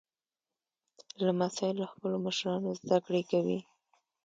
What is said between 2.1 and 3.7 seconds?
مشرانو زدهکړه کوي.